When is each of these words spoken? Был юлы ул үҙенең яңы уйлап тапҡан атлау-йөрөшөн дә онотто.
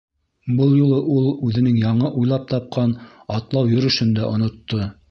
Был 0.59 0.71
юлы 0.77 1.01
ул 1.15 1.27
үҙенең 1.49 1.77
яңы 1.83 2.11
уйлап 2.23 2.49
тапҡан 2.55 2.99
атлау-йөрөшөн 3.39 4.21
дә 4.21 4.31
онотто. 4.35 4.95